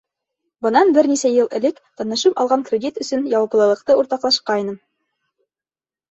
—Бынан 0.65 0.91
бер 0.93 1.07
нисә 1.09 1.29
йыл 1.33 1.49
элек 1.57 1.81
танышым 1.99 2.33
алған 2.43 2.63
кредит 2.69 2.97
өсөн 3.05 3.27
яуаплылыҡты 3.33 3.97
уртаҡлашҡайным. 4.05 4.79